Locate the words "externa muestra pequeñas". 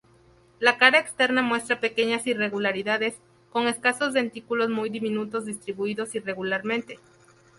0.97-2.25